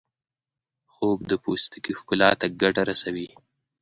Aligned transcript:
خوب 0.93 1.19
د 1.31 1.33
پوستکي 1.43 1.93
ښکلا 1.99 2.29
ته 2.39 2.47
ګټه 2.61 2.81
رسوي 2.89 3.27